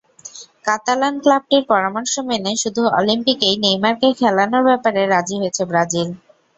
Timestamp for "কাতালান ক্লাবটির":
0.65-1.63